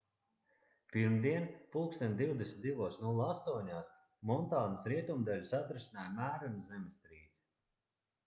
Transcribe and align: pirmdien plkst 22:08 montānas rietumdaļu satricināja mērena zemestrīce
pirmdien 0.93 1.43
plkst 1.73 2.05
22:08 2.21 3.81
montānas 4.29 4.87
rietumdaļu 4.93 5.45
satricināja 5.51 6.15
mērena 6.15 6.65
zemestrīce 6.71 7.29